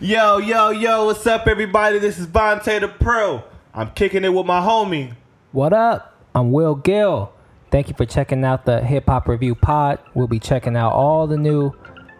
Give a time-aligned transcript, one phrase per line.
[0.00, 1.98] Yo, yo, yo, what's up, everybody?
[1.98, 3.42] This is Vontae the Pro.
[3.74, 5.14] I'm kicking it with my homie.
[5.50, 6.14] What up?
[6.34, 7.32] I'm Will Gill.
[7.72, 9.98] Thank you for checking out the Hip Hop Review Pod.
[10.14, 11.72] We'll be checking out all the new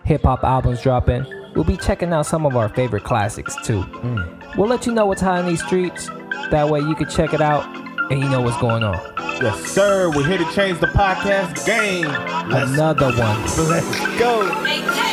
[0.05, 1.25] hip hop albums dropping.
[1.55, 3.83] We'll be checking out some of our favorite classics too.
[3.83, 4.57] Mm.
[4.57, 6.09] We'll let you know what's hot in these streets.
[6.51, 7.65] That way you can check it out
[8.11, 8.95] and you know what's going on.
[9.41, 10.11] Yes, sir.
[10.11, 12.07] We're here to change the podcast game.
[12.51, 13.41] Let's, Another one.
[13.69, 15.08] let's go.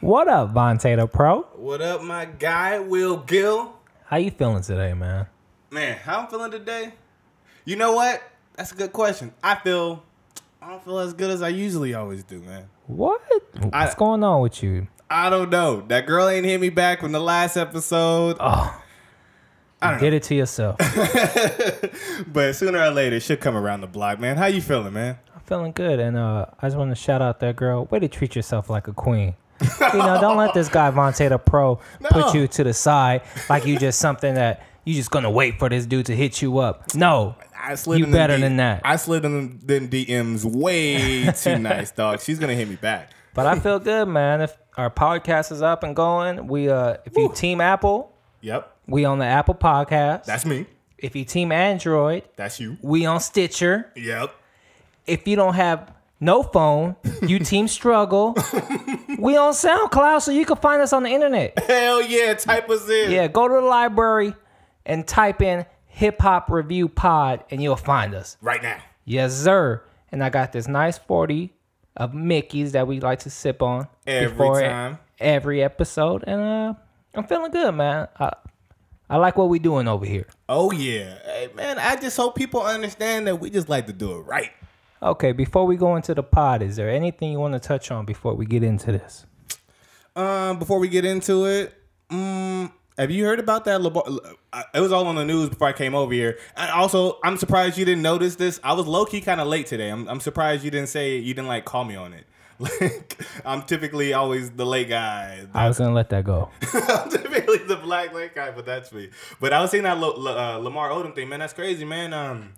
[0.00, 1.42] What up, Vontae the Pro?
[1.54, 3.74] What up, my guy, Will Gill?
[4.04, 5.26] How you feeling today, man?
[5.70, 6.92] Man, how I'm feeling today?
[7.64, 8.22] You know what?
[8.54, 9.32] That's a good question.
[9.42, 10.02] I feel
[10.62, 12.68] I don't feel as good as I usually always do, man.
[12.86, 13.20] What?
[13.60, 14.86] What's I- going on with you?
[15.08, 15.82] I don't know.
[15.86, 18.36] That girl ain't hit me back from the last episode.
[18.40, 18.82] Oh,
[19.80, 20.76] I don't did it to yourself.
[22.26, 24.36] But sooner or later, it should come around the block, man.
[24.36, 25.18] How you feeling, man?
[25.34, 27.84] I'm feeling good, and uh, I just want to shout out that girl.
[27.86, 29.34] Way to treat yourself like a queen.
[29.60, 32.08] You know, don't let this guy Vontae the Pro No.
[32.10, 35.68] put you to the side like you just something that you just gonna wait for
[35.68, 36.94] this dude to hit you up.
[36.94, 38.82] No, I slid You better than that.
[38.84, 42.20] I slid in them DMs way too nice, dog.
[42.20, 43.10] She's gonna hit me back.
[43.34, 44.40] but I feel good, man.
[44.42, 48.12] If our podcast is up and going, we uh, if you team Apple,
[48.42, 50.24] Yep, we on the Apple Podcast.
[50.26, 50.66] that's me.
[50.98, 52.76] if you team Android, That's you.
[52.82, 53.90] we on Stitcher.
[53.96, 54.32] Yep.
[55.06, 58.34] If you don't have no phone, you team Struggle.
[59.18, 61.58] we on SoundCloud, so you can find us on the internet.
[61.58, 63.10] Hell yeah, type us in.
[63.10, 64.34] Yeah, go to the library
[64.84, 68.36] and type in hip hop review pod and you'll find us.
[68.42, 68.78] Right now.
[69.04, 69.82] Yes, sir.
[70.12, 71.52] And I got this nice 40
[71.96, 74.98] of Mickey's that we like to sip on Every time.
[75.18, 76.24] every episode.
[76.26, 76.74] And uh
[77.14, 78.08] I'm feeling good, man.
[78.20, 78.32] I,
[79.08, 80.26] I like what we doing over here.
[80.48, 81.18] Oh yeah.
[81.24, 84.50] Hey man, I just hope people understand that we just like to do it right.
[85.02, 88.06] Okay, before we go into the pod, is there anything you want to touch on
[88.06, 89.26] before we get into this?
[90.14, 91.74] Um, before we get into it,
[92.08, 93.80] um, have you heard about that?
[94.74, 96.38] It was all on the news before I came over here.
[96.56, 98.58] And also, I'm surprised you didn't notice this.
[98.64, 99.90] I was low key kind of late today.
[99.90, 102.24] I'm, I'm surprised you didn't say you didn't like call me on it.
[102.58, 105.46] Like I'm typically always the late guy.
[105.52, 106.48] I was gonna let that go.
[106.72, 109.10] I'm typically the black late guy, but that's me.
[109.40, 111.40] But I was seeing that uh, Lamar Odom thing, man.
[111.40, 112.14] That's crazy, man.
[112.14, 112.54] Um,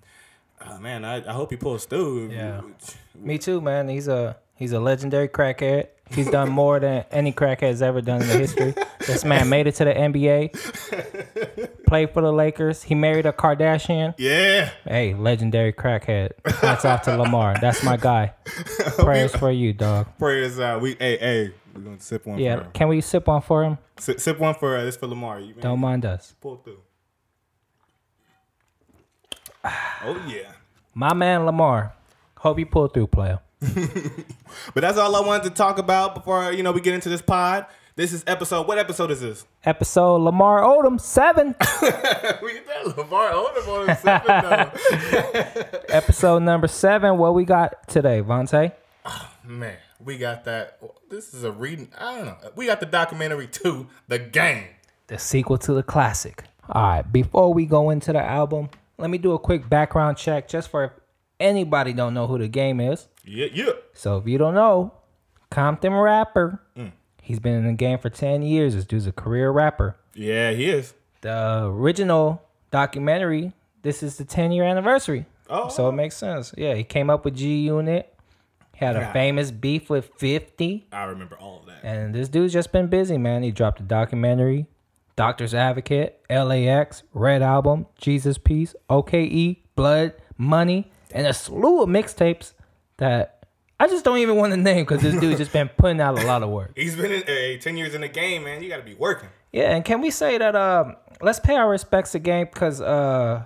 [0.67, 2.31] oh, man, I, I hope he pulls through.
[2.31, 2.63] Yeah.
[3.15, 3.89] Me too, man.
[3.89, 5.89] He's a he's a legendary crackhead.
[6.11, 8.75] He's done more than any crackhead has ever done in the history.
[9.07, 12.83] This man made it to the NBA, played for the Lakers.
[12.83, 14.15] He married a Kardashian.
[14.17, 14.71] Yeah.
[14.85, 16.31] Hey, legendary crackhead.
[16.47, 17.57] Hats off to Lamar.
[17.61, 18.33] That's my guy.
[18.99, 20.07] Prayers for you, dog.
[20.19, 20.81] Prayers out.
[20.81, 21.53] We hey hey.
[21.75, 22.39] We're gonna sip one.
[22.39, 23.79] Yeah, can we sip one for him?
[23.99, 25.41] Sip, sip one for uh, this for Lamar.
[25.41, 26.35] You Don't mind us.
[26.41, 26.79] pull through.
[29.65, 30.53] Oh yeah.
[30.95, 31.95] My man Lamar.
[32.39, 33.41] Hope you pull through, player.
[34.75, 37.21] But that's all I wanted to talk about before you know we get into this
[37.23, 37.67] pod.
[37.97, 38.67] This is episode.
[38.67, 39.45] What episode is this?
[39.65, 41.49] Episode Lamar Odom seven.
[42.43, 44.27] we get that Lamar Odom on seven
[45.69, 45.79] though.
[45.95, 47.19] Episode number seven.
[47.19, 48.73] What we got today, Vontae?
[49.05, 50.79] Oh, man, we got that.
[51.11, 51.91] This is a reading.
[51.99, 52.37] I don't know.
[52.57, 54.65] We got the documentary two, the game.
[55.09, 56.45] the sequel to the classic.
[56.71, 60.49] All right, before we go into the album, let me do a quick background check
[60.49, 60.91] just for if
[61.41, 63.09] anybody don't know who the game is.
[63.25, 63.73] Yeah, yeah.
[63.95, 64.93] So if you don't know,
[65.51, 66.93] Compton rapper, mm.
[67.23, 68.75] he's been in the game for 10 years.
[68.75, 69.97] This dude's a career rapper.
[70.15, 70.95] Yeah, he is.
[71.21, 75.27] The original documentary, this is the 10 year anniversary.
[75.49, 75.69] Oh.
[75.69, 75.93] So it oh.
[75.93, 76.53] makes sense.
[76.57, 78.15] Yeah, he came up with G Unit,
[78.77, 79.13] had a Yeah.
[79.13, 80.87] famous beef with 50.
[80.93, 81.85] I remember all of that.
[81.85, 83.43] And this dude's just been busy, man.
[83.43, 84.67] He dropped a documentary,
[85.19, 92.53] Doctor's Advocate, LAX, Red Album, Jesus Piece, OKE, Blood, Money, and a slew of mixtapes
[92.99, 93.45] that
[93.81, 96.25] I just don't even want to name because this dude's just been putting out a
[96.25, 96.71] lot of work.
[96.77, 98.63] He's been in uh, ten years in the game, man.
[98.63, 99.29] You got to be working.
[99.51, 103.43] Yeah, and can we say that um let's pay our respects to Game because uh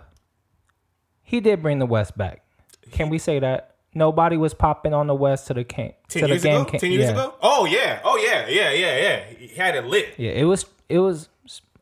[1.22, 2.44] he did bring the West back.
[2.90, 3.76] Can we say that?
[3.94, 5.92] Nobody was popping on the West to the game.
[6.08, 6.70] Ten to the years game ago.
[6.70, 7.10] came- Ten years yeah.
[7.12, 7.34] ago.
[7.40, 8.00] Oh yeah.
[8.04, 8.46] Oh yeah.
[8.46, 9.24] Yeah yeah yeah.
[9.38, 10.14] He had it lit.
[10.18, 11.30] Yeah, it was it was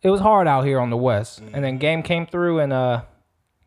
[0.02, 1.60] it was hard out here on the west, and Mm.
[1.62, 3.02] then Game came through and uh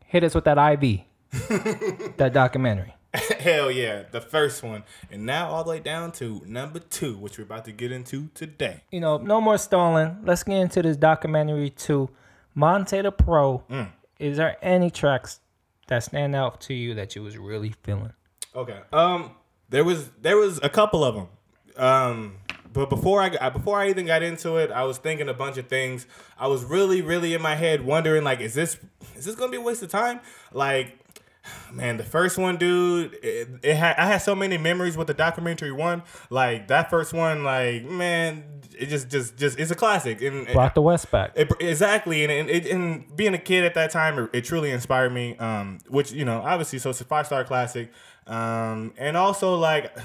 [0.06, 1.00] hit us with that IV,
[2.16, 2.94] that documentary.
[3.38, 7.38] Hell yeah, the first one, and now all the way down to number two, which
[7.38, 8.82] we're about to get into today.
[8.90, 10.18] You know, no more stalling.
[10.24, 12.10] Let's get into this documentary too.
[12.56, 13.62] Vontae the Pro.
[13.70, 13.90] Mm.
[14.18, 15.38] Is there any tracks
[15.86, 18.12] that stand out to you that you was really feeling?
[18.56, 18.78] Okay.
[18.92, 19.32] Um,
[19.68, 21.28] there was there was a couple of them.
[21.76, 22.36] Um,
[22.74, 25.68] but before I before I even got into it, I was thinking a bunch of
[25.68, 26.06] things.
[26.36, 28.78] I was really, really in my head wondering like, is this
[29.16, 30.20] is this gonna be a waste of time?
[30.52, 30.98] Like,
[31.72, 35.14] man, the first one, dude, it, it had I had so many memories with the
[35.14, 36.02] documentary one.
[36.30, 38.42] Like that first one, like man,
[38.76, 40.20] it just just just it's a classic.
[40.20, 41.30] And Brought the West back.
[41.36, 44.72] it, exactly, and, and, it, and being a kid at that time, it, it truly
[44.72, 45.36] inspired me.
[45.36, 47.92] Um, which you know, obviously, so it's a five star classic.
[48.26, 49.96] Um, and also like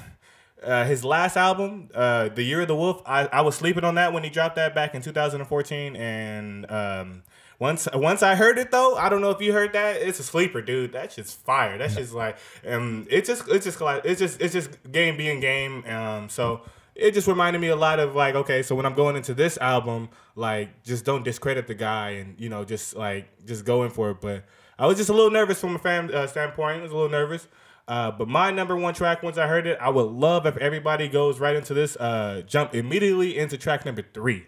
[0.64, 3.02] uh, his last album, uh, The Year of the Wolf.
[3.06, 7.24] I, I was sleeping on that when he dropped that back in 2014, and um,
[7.60, 9.98] once once I heard it though, I don't know if you heard that.
[9.98, 10.94] It's a sleeper, dude.
[10.94, 11.78] That shit's fire.
[11.78, 15.40] That shit's like, um, it's just it's just like it's just it's just game being
[15.40, 15.86] game.
[15.86, 16.62] Um, so
[16.96, 19.58] it just reminded me a lot of like, okay, so when I'm going into this
[19.58, 23.90] album, like, just don't discredit the guy and you know, just like, just go in
[23.90, 24.22] for it.
[24.22, 24.44] But
[24.78, 26.80] I was just a little nervous from a fan uh, standpoint.
[26.80, 27.48] I was a little nervous.
[27.90, 31.08] Uh, but my number one track, once I heard it, I would love if everybody
[31.10, 34.46] goes right into this, uh, jump immediately into track number three,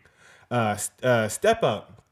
[0.52, 2.04] uh, uh, Step Up.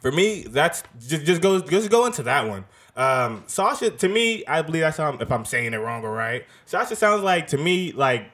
[0.00, 2.64] For me, that's just just go just go into that one.
[2.96, 6.12] Um, Sasha, to me, I believe that's how I'm, if I'm saying it wrong or
[6.12, 6.46] right.
[6.64, 8.30] Sasha sounds like to me like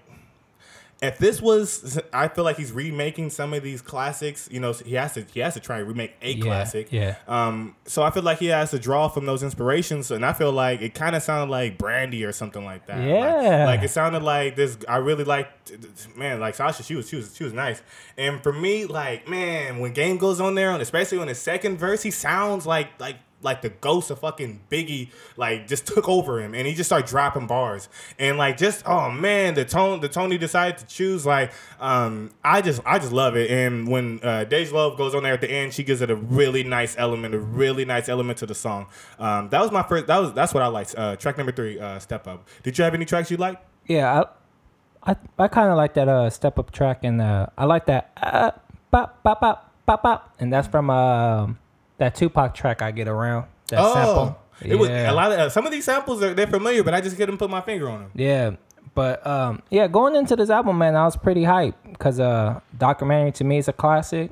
[1.02, 4.48] if this was, I feel like he's remaking some of these classics.
[4.50, 6.88] You know, he has to he has to try and remake a Yeah, classic.
[6.90, 7.16] yeah.
[7.28, 10.52] Um, so I feel like he has to draw from those inspirations, and I feel
[10.52, 12.96] like it kind of sounded like Brandy or something like that.
[12.98, 13.66] Like- Yeah.
[13.66, 14.78] like, it sounded like this.
[14.88, 15.72] I really liked,
[16.16, 16.82] man, like Sasha.
[16.82, 17.82] She was she was she was nice,
[18.16, 21.76] and for me, like man, when Game goes on there, and especially on the second
[21.76, 26.40] verse, he sounds like like like the ghost of fucking Biggie, like just took over
[26.40, 27.88] him, and he just started dropping bars,
[28.18, 32.30] and like just oh man, the tone the tone he decided to choose, like um,
[32.44, 35.40] I just I just love it, and when uh, Dej Loaf goes on there at
[35.40, 38.54] the end, she gives it a really nice element, a really nice element to the
[38.54, 38.86] song.
[39.18, 40.06] Um, that was my first.
[40.06, 40.94] That was that's what I liked.
[40.96, 42.48] Uh, track number three, uh, Step Up.
[42.62, 43.64] Did you have any tracks you liked?
[43.86, 47.64] Yeah, I I, I kind of like that uh step up track and uh I
[47.64, 48.50] like that uh
[48.90, 51.58] bop bop bop bop and that's from um
[51.98, 54.12] that Tupac track I get around that sample.
[54.14, 56.94] Oh, it was a lot of uh, some of these samples are they're familiar, but
[56.94, 58.10] I just couldn't put my finger on them.
[58.14, 58.56] Yeah,
[58.94, 63.32] but um, yeah, going into this album, man, I was pretty hyped because uh, documentary
[63.32, 64.31] to me is a classic,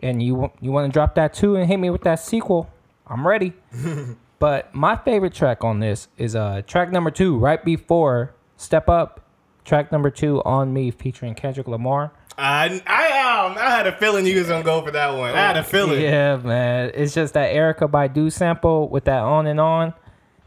[0.00, 2.70] and you you want to drop that too and hit me with that sequel,
[3.06, 3.54] I'm ready.
[4.38, 9.23] but my favorite track on this is uh track number two, right before Step Up,
[9.64, 12.12] track number two on me featuring Kendrick Lamar.
[12.36, 15.30] I I um, I had a feeling you was gonna go for that one.
[15.30, 16.00] I had a feeling.
[16.00, 16.90] Yeah, man.
[16.94, 19.94] It's just that Erykah Badu sample with that on and on.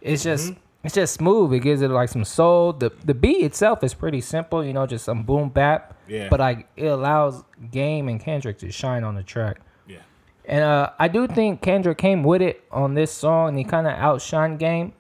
[0.02, 0.60] It's just Mm-hmm.
[0.84, 1.54] it's just smooth.
[1.54, 2.74] It gives it like some soul.
[2.74, 5.96] The the beat itself is pretty simple, you know, just some boom bap.
[6.10, 6.28] Yeah.
[6.30, 9.60] But like it allows Game and Kendrick to shine on the track.
[9.88, 10.00] Yeah.
[10.46, 13.88] And uh, I do think Kendrick came with it on this song, and he kind
[13.88, 14.92] of outshined Game.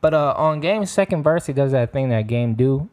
[0.00, 2.88] But uh, on Game's second verse, he does that thing that Game do,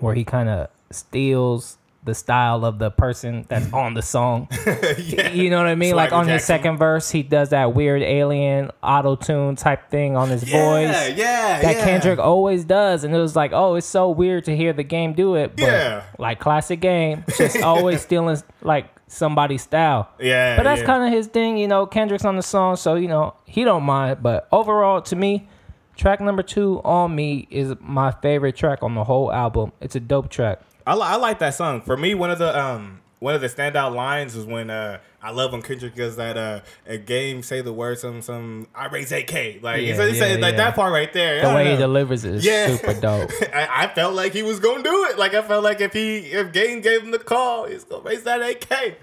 [0.00, 4.46] where he kind of steals the style of the person that's on the song.
[4.98, 5.30] yeah.
[5.30, 5.96] You know what I mean?
[5.96, 10.14] like Swagger on his second verse, he does that weird alien auto tune type thing
[10.14, 11.84] on his Yeah, voice yeah, that yeah.
[11.84, 15.14] Kendrick always does, and it was like, oh, it's so weird to hear the game
[15.14, 16.02] do it, but Yeah.
[16.18, 20.10] like classic game, just always stealing like somebody's style.
[20.20, 21.86] Yeah, but that's kind of his thing, you know.
[21.86, 24.22] Kendrick's on the song, so you know he don't mind.
[24.22, 25.48] But overall, to me,
[25.96, 29.72] track number two on me is my favorite track on the whole album.
[29.80, 30.60] It's a dope track.
[30.86, 31.80] I, li- I like that song.
[31.82, 35.30] For me, one of the um one of the standout lines is when uh I
[35.30, 39.10] love when Kendrick does that uh a game say the word some some I raise
[39.12, 40.64] AK like he Yeah, said, he said yeah, like yeah.
[40.64, 41.40] that part right there.
[41.40, 42.76] The way don't he delivers it is Yeah.
[42.76, 43.30] super dope.
[43.54, 45.18] I, I felt like he was gonna do it.
[45.18, 48.24] Like I felt like if he if Game gave him the call, he's gonna raise
[48.24, 48.98] that AK.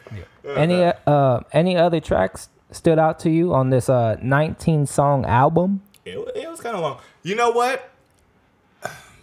[0.45, 5.81] Any uh any other tracks stood out to you on this uh 19 song album?
[6.05, 6.99] It, it was kind of long.
[7.23, 7.89] You know what?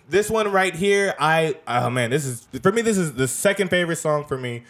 [0.08, 2.80] This one right here, I oh man, this is for me.
[2.80, 4.62] This is the second favorite song for me.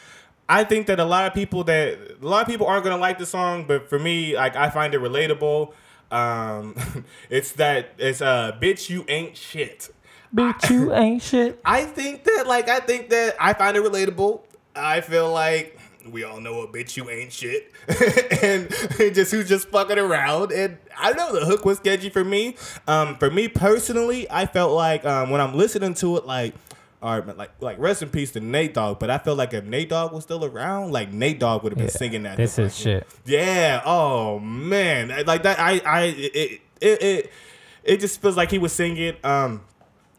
[0.49, 3.19] I think that a lot of people that a lot of people aren't gonna like
[3.19, 5.73] the song, but for me, like I find it relatable.
[6.11, 6.75] Um,
[7.31, 9.91] it's that it's uh, bitch, you ain't shit.
[10.35, 11.61] Bitch, you ain't shit.
[11.65, 14.41] I think that like I think that I find it relatable.
[14.75, 15.77] I feel like
[16.12, 17.73] we all know a bitch you ain't shit,
[18.43, 18.69] and
[19.15, 20.53] just who's just fucking around.
[20.53, 22.57] And I don't know the hook was sketchy for me.
[22.87, 26.55] Um, for me personally, I felt like um, when I'm listening to it, like.
[27.00, 29.62] All right, like like rest in peace to Nate Dogg, but I feel like if
[29.62, 32.37] Nate Dogg was still around, like Nate Dogg would have been Yeah, singing that.
[32.37, 33.07] this is shit.
[33.25, 33.81] yeah.
[33.85, 35.25] Oh man.
[35.25, 35.61] Like that.
[35.61, 35.81] I.
[35.87, 36.00] I.
[36.07, 36.61] It.
[36.81, 37.03] It.
[37.03, 37.33] It,
[37.85, 39.15] it just feels like he was singing.
[39.23, 39.61] Um.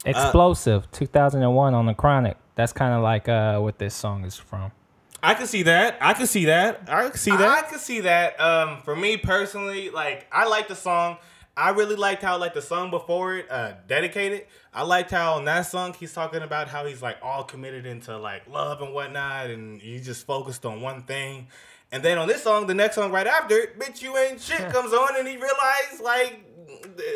[0.05, 2.37] Xxplosive 2001 on the Chronic.
[2.55, 4.71] That's kind of like uh what this song is from.
[5.21, 5.97] I can see that.
[6.01, 6.87] I can see that.
[6.87, 7.41] I can see that.
[7.41, 8.39] I can see that.
[8.39, 11.17] Um, for me personally, like I like the song.
[11.57, 14.45] I really liked how like the song before it, uh, dedicated.
[14.73, 18.17] I liked how in that song he's talking about how he's like all committed into
[18.17, 21.47] like love and whatnot, and he just focused on one thing.
[21.91, 24.59] And then on this song, the next song right after it, bitch, you ain't shit
[24.71, 26.39] comes on, and he realized like,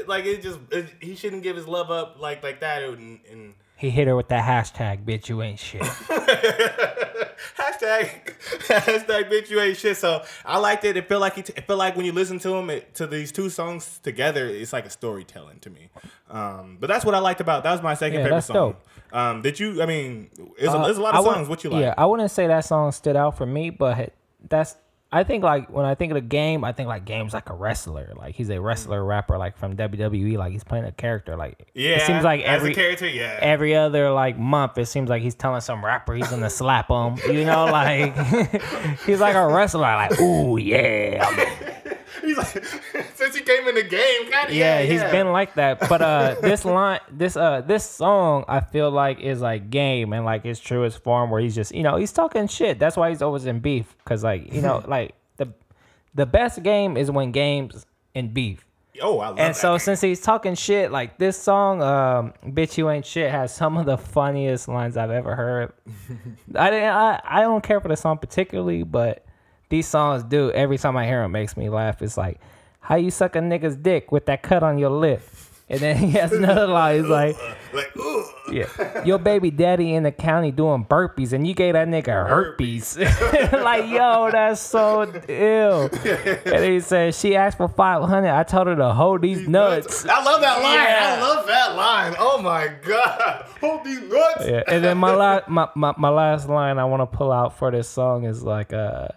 [0.08, 3.54] like it just it, he shouldn't give his love up like like that, and, and
[3.78, 5.84] He hit her with that hashtag, bitch, you ain't shit.
[7.58, 8.34] hashtag
[8.68, 9.98] hashtag bitch you ain't shit.
[9.98, 10.98] So I liked it.
[10.98, 13.08] It felt like he t- it felt like when you listen to him it, to
[13.08, 15.90] these two songs together, it's like a storytelling to me.
[16.30, 18.56] Um, but that's what I liked about that was my second Yeah, favorite that's song.
[18.56, 18.88] dope.
[19.14, 19.82] Um, did you?
[19.82, 21.50] I mean, there's, Uh, a, a lot I of wouldn't- songs.
[21.50, 21.82] What you like?
[21.82, 24.14] Yeah, I wouldn't say that song stood out for me, but
[24.50, 24.76] that's
[25.14, 27.54] I think like when I think of the game, I think like game's like a
[27.54, 28.14] wrestler.
[28.18, 29.10] Like he's a wrestler mm-hmm.
[29.10, 30.38] rapper like from WWE.
[30.38, 31.36] Like he's playing a character.
[31.36, 31.98] Like yeah.
[31.98, 33.38] it seems like every character, yeah.
[33.40, 37.18] every other like month it seems like he's telling some rapper he's gonna slap him.
[37.32, 38.18] You know, like
[39.06, 39.82] he's like a wrestler.
[39.82, 41.30] Like ooh yeah,
[42.22, 42.48] He's like
[43.16, 44.56] since he came in the game, kind of.
[44.56, 45.12] yeah, Yeah, he's yeah.
[45.12, 45.80] been like that.
[45.90, 50.24] But uh, this line, this uh, this song, I feel like is like game and
[50.26, 52.80] like his truest form, where he's just you know he's talking shit.
[52.80, 55.48] That's why he's always in beef, cause like you know like the
[56.14, 58.66] the best game is when games in beef.
[59.02, 59.80] Oh, I love And so game.
[59.80, 63.88] since he's talking shit, like this song, um, "Bitch You Ain't Shit" has some of
[63.88, 65.74] the funniest lines I've ever heard.
[66.54, 69.26] I didn't, I, I don't care for the song particularly, but
[69.70, 70.52] these songs do.
[70.52, 72.02] Every time I hear them, makes me laugh.
[72.02, 72.40] It's like,
[72.84, 75.24] how you suck a nigga's dick with that cut on your lip,
[75.70, 77.02] and then he has another line.
[77.02, 77.38] He's like,
[77.74, 78.26] like, ugh.
[78.52, 82.98] yeah, your baby daddy in the county doing burpees, and you gave that nigga herpes.
[83.54, 85.90] like, yo, that's so ill.
[86.46, 88.32] And he said she asked for five hundred.
[88.32, 90.06] I told her to hold these nuts.
[90.06, 90.74] I love that line.
[90.76, 91.16] Yeah.
[91.18, 92.16] I love that line.
[92.20, 94.46] Oh my god, hold these nuts.
[94.46, 97.58] Yeah, and then my last my, my, my last line I want to pull out
[97.58, 99.08] for this song is like uh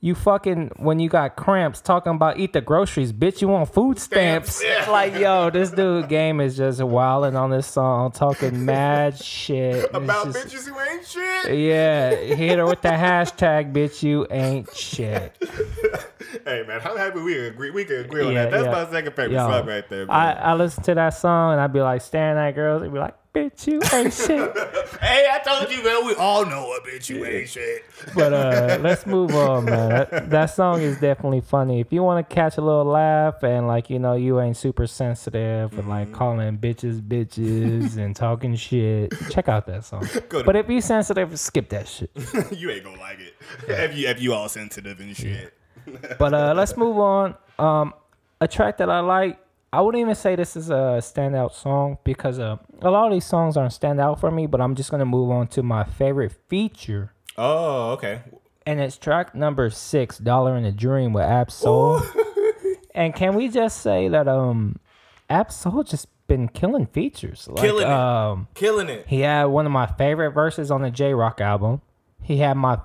[0.00, 3.40] you fucking when you got cramps talking about eat the groceries, bitch.
[3.40, 4.56] You want food stamps?
[4.56, 4.90] Stamps, yeah.
[4.90, 9.74] Like yo, this dude game is just wilding on this song, talking mad shit.
[9.76, 11.58] It's About just- bitches who ain't shit.
[11.58, 14.02] Yeah, hit her with the hashtag, bitch.
[14.02, 15.36] You ain't shit.
[16.44, 17.70] Hey man, I'm happy we agree.
[17.70, 18.50] We can agree on Yeah, that.
[18.50, 18.70] That's yeah.
[18.84, 20.10] my second favorite Yo, song right there.
[20.10, 20.42] I, Man.
[20.42, 23.14] I listen to that song and I'd be like staring at girls and be like,
[23.34, 24.56] bitch, you ain't shit.
[25.00, 26.06] hey, I told you, man.
[26.06, 27.84] We all know a bitch you ain't shit.
[28.14, 29.88] But uh, let's move on, man.
[29.90, 31.80] That, that song is definitely funny.
[31.80, 34.86] If you want to catch a little laugh and like you know you ain't super
[34.86, 35.88] sensitive and Mm-hmm.
[35.90, 40.06] like calling bitches bitches and talking shit, check out that song.
[40.30, 42.10] To- But if you sensitive, skip that shit.
[42.52, 43.34] you ain't gonna like it
[43.68, 45.54] if you if you all sensitive and shit.
[46.18, 47.34] But uh, let's move on.
[47.58, 47.94] Um,
[48.40, 49.38] a track that I like.
[49.72, 53.26] I wouldn't even say this is a standout song because uh, a lot of these
[53.26, 54.46] songs aren't standout for me.
[54.46, 57.12] But I'm just gonna move on to my favorite feature.
[57.36, 58.22] Oh, okay.
[58.66, 62.02] and it's track number six, "Dollar in a Dream" with Ab-Soul.
[62.94, 64.78] and can we just say that um,
[65.30, 67.90] Ab-Soul just been killing features, like Killing it.
[67.92, 69.06] um, Killing it.
[69.06, 71.80] he had one of my favorite verses on the Jay Rock album.
[72.22, 72.78] He had my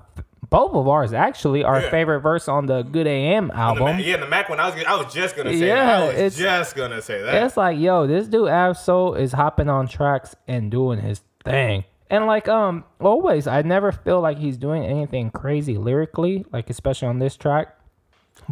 [0.54, 1.90] both of ours actually our Yeah.
[1.90, 3.84] favorite verse on the Good AM The album.
[3.96, 4.60] Mac- yeah, the Mac one.
[4.60, 5.66] I was I was just gonna say.
[5.66, 6.02] Yeah, that.
[6.02, 7.34] I was it's- just gonna say that.
[7.42, 11.84] It's like, yo, this dude Ab-Soul is hopping on tracks and doing his thing.
[12.10, 17.08] And like um always, I never feel like he's doing anything crazy lyrically, like especially
[17.08, 17.74] on this track.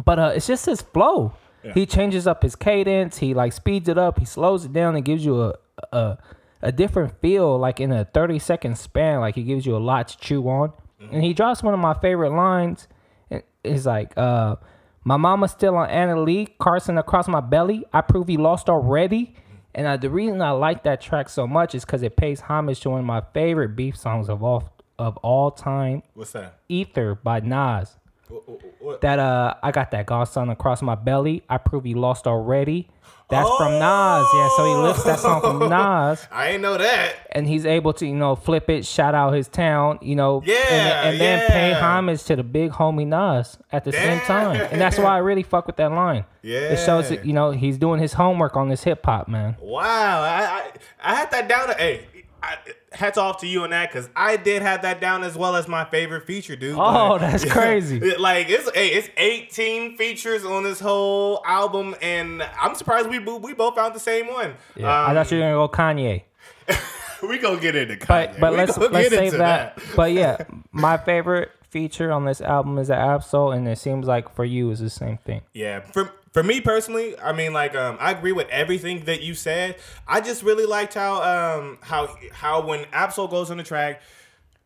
[0.03, 1.33] But uh it's just his flow.
[1.73, 5.05] He changes up his cadence, he like speeds it up, he slows it down and
[5.05, 5.53] gives you a
[5.93, 6.17] a
[6.61, 10.09] a different feel like in a 30 second span, like he gives you a lot
[10.09, 10.73] to chew on.
[11.11, 12.87] And he drops one of my favorite lines.
[13.29, 14.55] and It's like, uh,
[15.03, 17.83] my mama's still on Anna Lee, Carson across my belly.
[17.93, 19.35] I prove he lost already.
[19.75, 22.79] And uh, the reason I like that track so much is because it pays homage
[22.81, 24.69] to one of my favorite beef songs of all
[24.99, 26.59] of all time, What's that?
[26.69, 27.97] "Ether" by Nas.
[28.29, 31.41] What- what- what- That uh, I got that godson across my belly.
[31.49, 32.89] I prove he lost already.
[33.33, 34.27] That's from Nas.
[34.33, 35.67] Yeah, so he lifts that song from oh.
[35.67, 37.15] Nas I ain't know that.
[37.31, 40.55] and he's able to you know flip it, shout out his town, you know, Yeah,
[41.03, 44.79] and, and then pay homage to the big homie Nas at the same time, and
[44.79, 46.25] that's why I really fuck with that line.
[46.41, 46.73] Yeah.
[46.73, 49.55] It shows that you know he's doing his homework on this hip hop man.
[49.61, 51.67] Wow, I, I I had that down.
[51.69, 52.05] To, hey,
[52.43, 52.57] I,
[52.91, 55.67] hats off to you on that because I did have that down as well as
[55.67, 56.75] my favorite feature, dude.
[56.77, 57.99] Oh, Like, that's crazy.
[58.17, 63.53] Like it's hey, it's 18 features on this whole album, and I'm surprised we we
[63.53, 64.55] both found the same one.
[64.83, 66.23] I Um, thought you were gonna go Kanye,
[67.27, 68.07] we gonna get into Kanye.
[68.07, 69.79] but but let's let's save into that.
[69.95, 74.33] But yeah, my favorite feature on this album is the Ab-Soul, and it seems like
[74.35, 75.41] for you is the same thing.
[75.53, 79.35] Yeah, for for me personally, I mean, like, um, I agree with everything that you
[79.35, 79.77] said.
[80.07, 84.01] I just really liked how, um, how, how when Ab-Soul goes on the track,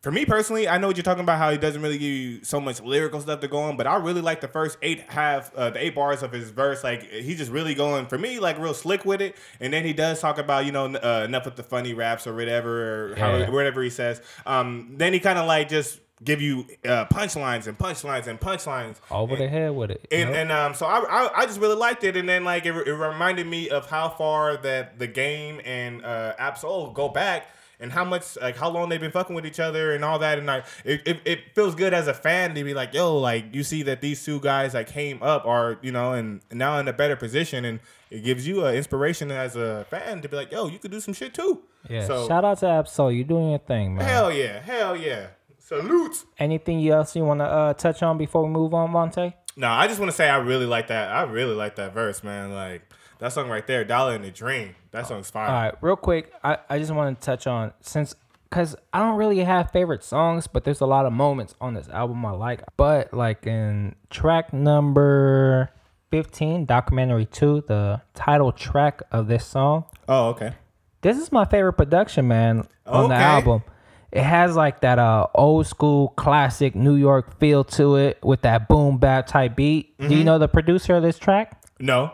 [0.00, 1.38] for me personally, I know what you're talking about.
[1.38, 3.96] How he doesn't really give you so much lyrical stuff to go on, but I
[3.96, 6.84] really like the first eight half, uh, the eight bars of his verse.
[6.84, 9.36] Like he's just really going for me, like real slick with it.
[9.58, 12.34] And then he does talk about you know uh, enough with the funny raps or
[12.34, 14.22] whatever, or how, whatever he says.
[14.46, 18.96] Um, then he kind of like just give you uh, punchlines and punchlines and punchlines.
[19.10, 20.06] Over the head with it.
[20.10, 20.36] And, Yep.
[20.38, 22.92] and um, so I, I I just really liked it, and then like it, it
[22.92, 27.46] reminded me of how far that the game and uh, Ab-Soul go back,
[27.80, 30.38] and how much like how long they've been fucking with each other and all that,
[30.38, 33.54] and like it, it, it feels good as a fan to be like, yo, like
[33.54, 36.88] you see that these two guys like came up, are you know, and now in
[36.88, 37.78] a better position, and
[38.10, 40.98] it gives you an inspiration as a fan to be like, yo, you could do
[40.98, 41.62] some shit too.
[41.88, 42.04] yeah.
[42.06, 43.12] So Shout out to Ab-Soul.
[43.12, 44.04] You're doing your thing, man.
[44.04, 45.26] hell yeah, hell yeah,
[45.68, 46.24] salute.
[46.38, 49.34] Anything else you want to uh, touch on before we move on, Vontae?
[49.56, 51.10] No, I just want to say I really like that.
[51.10, 52.52] I really like that verse, man.
[52.52, 52.82] Like
[53.18, 55.48] that song right there, "Dollar in the Dream." That song's fire.
[55.48, 58.14] All right, real quick, I, I just want to touch on since
[58.48, 61.88] because I don't really have favorite songs, but there's a lot of moments on this
[61.88, 62.62] album I like.
[62.76, 65.70] But like in track number
[66.12, 70.54] 15, documentary two, the title track of this song, Oh, okay.
[71.02, 73.24] this is my favorite production, man, on the Okay.
[73.24, 73.62] album.
[74.10, 78.68] It has like that uh old school classic New York feel to it with that
[78.68, 79.96] boom bap type beat.
[79.98, 80.12] Do Mm-hmm.
[80.14, 81.60] you know the producer of this track?
[81.78, 82.12] No.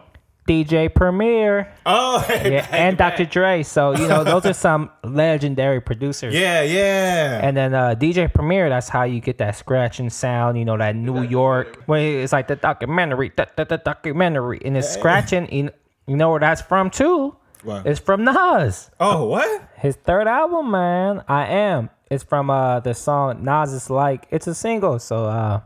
[0.49, 1.73] DJ Premier.
[1.87, 3.25] Oh, Yeah, and Dr.
[3.25, 3.63] Dre.
[3.63, 6.35] So, you know, those are some legendary producers.
[6.35, 7.41] Yeah, yeah.
[7.43, 10.97] And then uh, DJ Premier, that's how you get that scratching sound, you know, that
[10.97, 11.83] New York.
[11.87, 14.61] When it's like the documentary, the, the, the documentary.
[14.63, 15.49] And it's scratching.
[15.51, 17.35] You know where that's from, too?
[17.65, 17.87] What?
[17.87, 18.91] It's from Nas.
[19.01, 19.69] oh, what?
[19.77, 21.91] His third album, man, I Am.
[22.11, 24.27] It's from uh, the song Nas is Like.
[24.31, 24.99] It's a single.
[24.99, 25.61] So, uh,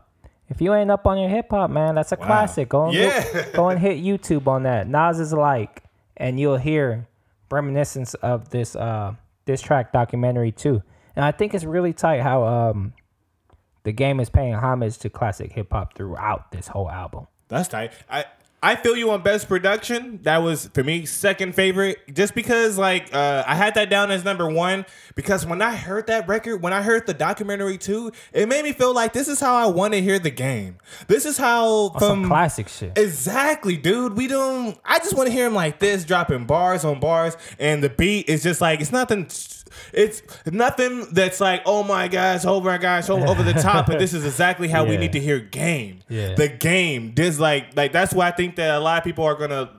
[0.47, 2.69] if you ain't up on your hip hop, man, that's a classic.
[2.69, 3.45] Go and, Yeah.
[3.53, 4.87] go and hit YouTube on that.
[4.87, 5.83] Nas is Like.
[6.17, 7.07] And you'll hear
[7.51, 9.13] reminiscence of this uh,
[9.45, 10.81] this track documentary, too.
[11.15, 12.93] And I think it's really tight how um,
[13.83, 17.27] the game is paying homage to classic hip hop throughout this whole album.
[17.47, 17.91] That's tight.
[18.09, 18.25] I
[18.61, 20.19] I feel you on best production.
[20.23, 24.25] That was for me second favorite, just because like uh, I had that down as
[24.25, 24.85] number one
[25.15, 28.73] because when I heard that record, when I heard the documentary too, it made me
[28.73, 30.77] feel like this is how I want to hear the game.
[31.07, 32.97] This is how Some from classic shit.
[32.97, 34.17] Exactly, dude.
[34.17, 34.77] We don't.
[34.83, 38.27] I just want to hear him like this, dropping bars on bars, and the beat
[38.27, 39.29] is just like it's nothing.
[39.93, 43.87] It's nothing that's like, oh my gosh, oh my gosh, oh, over the top.
[43.87, 45.99] But this is exactly how we need to hear game.
[46.09, 46.35] Yeah.
[46.35, 47.13] The game.
[47.15, 49.69] This like like that's why I think that a lot of people are gonna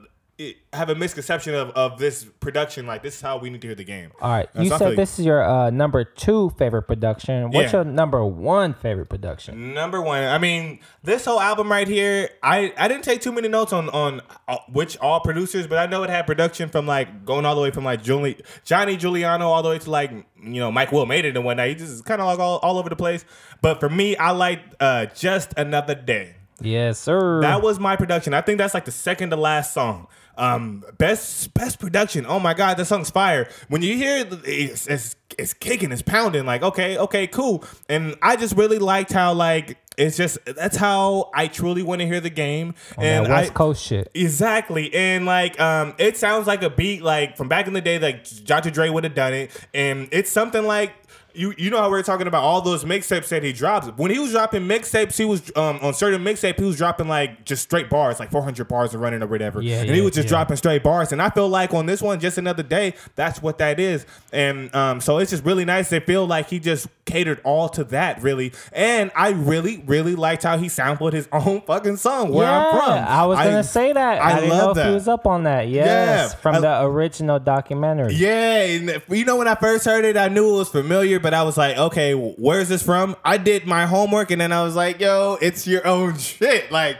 [0.73, 2.85] have a misconception of, of this production.
[2.87, 4.11] Like this is how we need to hear the game.
[4.21, 7.51] All right, you feel said this is your uh, number two favorite production.
[7.51, 7.79] What's Yeah.
[7.79, 9.73] your number one favorite production?
[9.73, 10.23] Number one.
[10.23, 12.29] I mean, this whole album right here.
[12.41, 15.85] I I didn't take too many notes on on uh, which all producers, but I
[15.87, 19.47] know it had production from like going all the way from like Julie, Johnny Juliano
[19.49, 21.67] all the way to like you know Mike Will made it and whatnot.
[21.67, 23.25] He just is kind of like all, all over the place.
[23.61, 26.35] But for me, I like uh, just another day.
[26.63, 27.41] Yes, sir.
[27.41, 28.33] That was my production.
[28.35, 30.07] I think that's like the second to last song.
[30.41, 32.25] Um, best best production.
[32.27, 33.47] Oh my god, that song's fire.
[33.69, 36.47] When you hear it, it's, it's it's kicking, it's pounding.
[36.47, 37.63] Like okay, okay, cool.
[37.87, 42.07] And I just really liked how like it's just that's how I truly want to
[42.07, 42.73] hear the game.
[42.97, 44.09] On and West I, Coast shit.
[44.15, 47.99] Exactly, and like um, it sounds like a beat like from back in the day,
[47.99, 48.71] like Dr.
[48.71, 50.93] Dre would have done it, and it's something like
[51.33, 53.87] you you know how we are talking about all those mixtapes that he drops.
[53.97, 57.45] When he was dropping mixtapes, he was um, on certain mixtape, he was dropping like
[57.45, 60.13] just straight bars, like 400 bars of running or whatever, Yeah, and yeah, he was
[60.13, 60.29] just yeah.
[60.29, 61.11] dropping straight bars.
[61.11, 64.73] And I feel like on this one, just another day, that's what that is, and
[64.75, 65.89] um, so it's just really nice.
[65.89, 70.43] to feel like he just catered all to that, really, and I really really liked
[70.43, 72.91] how he sampled his own fucking song where I'm from.
[73.07, 74.21] I was gonna say that.
[74.21, 74.87] I, I didn't love know if that.
[74.87, 75.67] he was up on that.
[75.67, 78.13] Yes, Yeah, from I- the original documentary.
[78.13, 81.33] Yeah, and you know when I first heard it, I knew it was familiar, but
[81.33, 83.15] I was like, okay, where's this from?
[83.23, 86.71] I did my homework, and then I was like, yo, it's your own shit.
[86.71, 86.97] Like,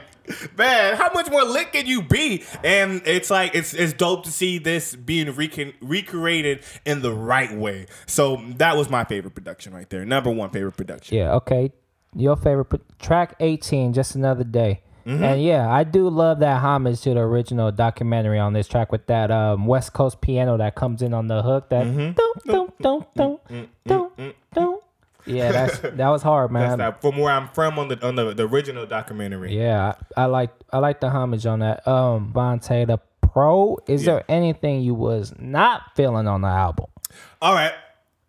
[0.56, 2.44] man, how much more lit can you be?
[2.64, 7.86] And it's like it's it's dope to see this being recreated in the right way.
[8.06, 10.04] So that was my favorite production right there.
[10.04, 11.16] Number one favorite production.
[11.16, 11.72] Yeah, okay.
[12.14, 14.82] Your favorite pro- track 18, Just Another Day.
[15.06, 15.24] Mm-hmm.
[15.24, 19.06] And yeah, I do love that homage to the original documentary on this track with
[19.06, 21.68] that um, West Coast piano that comes in on the hook.
[21.70, 22.12] That Mm-hmm.
[22.12, 23.38] dum, dum, dum,
[23.86, 24.10] dum,
[24.54, 24.78] dum.
[25.24, 26.78] Yeah, that's that was hard, man.
[26.78, 29.56] not from where I'm from on the on the, the original documentary.
[29.56, 31.86] Yeah, I, I like I like the homage on that.
[31.86, 33.78] Um, Vontae the Pro.
[33.86, 36.86] Is there anything you was not feeling on the album?
[37.40, 37.72] All right.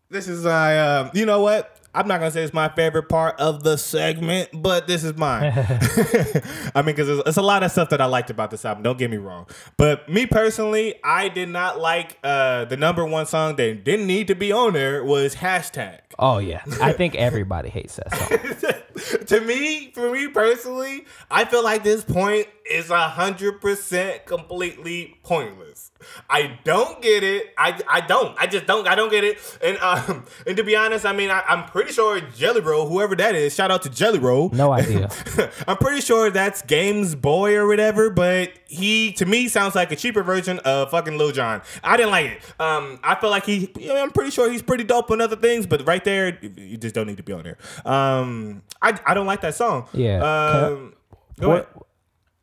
[0.09, 1.72] This is uh, uh you know what?
[1.95, 5.51] I'm not gonna say it's my favorite part of the segment, but this is mine.
[6.75, 8.83] I mean, because it's, it's a lot of stuff that I liked about this album.
[8.83, 13.25] Don't get me wrong, but me personally, I did not like uh, the number one
[13.27, 15.99] song that didn't need to be on there was hashtag.
[16.17, 19.25] Oh yeah, I think everybody hates that song.
[19.25, 25.17] to me, for me personally, I feel like this point is a hundred percent completely
[25.23, 25.91] pointless.
[26.29, 27.53] I don't get it.
[27.57, 28.35] I, I don't.
[28.39, 28.87] I just don't.
[28.87, 29.37] I don't get it.
[29.63, 33.15] And um and to be honest, I mean I, I'm pretty sure Jelly Roll, whoever
[33.15, 34.49] that is, shout out to Jelly Roll.
[34.49, 35.09] No idea.
[35.67, 39.95] I'm pretty sure that's Game's boy or whatever, but he to me sounds like a
[39.95, 41.61] cheaper version of fucking Lil Jon.
[41.83, 42.41] I didn't like it.
[42.59, 43.71] Um, I feel like he.
[43.79, 46.77] You know, I'm pretty sure he's pretty dope on other things, but right there, you
[46.77, 47.57] just don't need to be on there.
[47.85, 49.87] Um, I I don't like that song.
[49.93, 50.17] Yeah.
[50.23, 50.93] Um,
[51.39, 51.67] go What- ahead.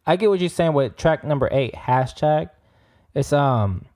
[0.06, 2.50] I get what you're saying with track number eight, hashtag.
[3.14, 3.86] It's um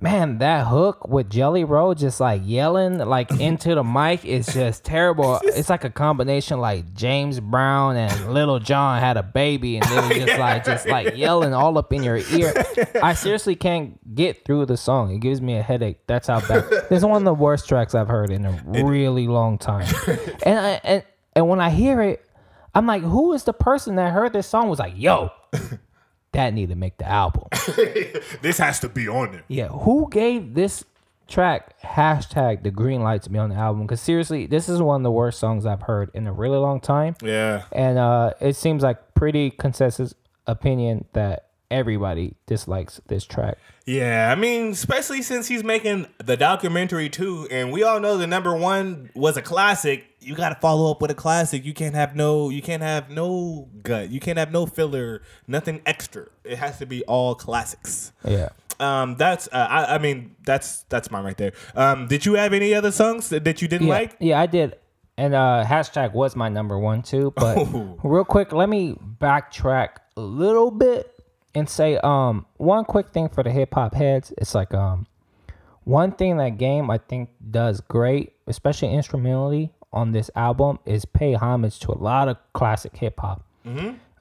[0.00, 4.84] man, that hook with Jelly Roll just like yelling like into the mic is just
[4.84, 5.40] terrible.
[5.42, 9.96] It's like a combination like James Brown and Lil Jon had a baby and they
[9.96, 12.52] were just like just like yelling all up in your ear.
[13.02, 15.12] I seriously can't get through the song.
[15.12, 16.06] It gives me a headache.
[16.06, 16.68] That's how bad.
[16.70, 19.86] This is one of the worst tracks I've heard in a really long time.
[20.44, 22.24] And I, and and when I hear it,
[22.74, 25.30] I'm like, who is the person that heard this song was like, yo,
[26.32, 27.44] that need to make the album.
[28.42, 29.44] This has to be on there.
[29.48, 30.84] Yeah, who gave this
[31.26, 33.82] track hashtag the green light to be on the album?
[33.82, 36.80] Because seriously, this is one of the worst songs I've heard in a really long
[36.80, 37.64] time, Yeah.
[37.72, 40.14] and uh, it seems like pretty consensus
[40.46, 43.58] opinion that everybody dislikes this track.
[43.86, 48.26] Yeah, I mean, especially since he's making the documentary too, and we all know the
[48.26, 50.04] number one was a classic.
[50.20, 51.64] You got to follow up with a classic.
[51.64, 54.10] You can't have no, you can't have no gut.
[54.10, 56.26] You can't have no filler, nothing extra.
[56.44, 58.12] It has to be all classics.
[58.26, 58.48] Yeah.
[58.80, 61.52] Um, that's, uh, I, I mean, that's that's mine right there.
[61.74, 64.16] Um, did you have any other songs that, that you didn't Yeah, like?
[64.20, 64.76] yeah, I did.
[65.16, 67.32] And uh, hashtag was my number one too.
[67.34, 67.98] But Oh.
[68.04, 71.12] real quick, let me backtrack a little bit
[71.58, 74.32] and say um one quick thing for the hip hop heads.
[74.38, 75.06] It's like um
[75.84, 81.32] one thing that game I think does great, especially instrumentally on this album, is pay
[81.34, 83.42] homage to a lot of classic hip hop.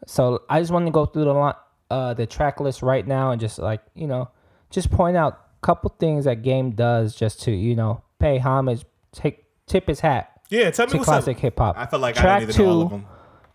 [0.06, 1.56] So I just want to go through the
[1.90, 4.30] uh the track list right now and just like you know
[4.70, 8.84] just point out a couple things that game does just to you know pay homage,
[9.12, 11.78] take tip his hat Yeah, tell me to classic hip hop.
[11.78, 13.06] I feel like track I don't even know all of them.